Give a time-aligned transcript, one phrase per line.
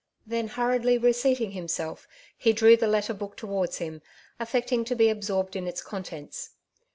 [0.25, 4.01] Then hurriedly reseating himself, he drew the letter book towards him,
[4.39, 6.53] affecting to be absorbed in its contents.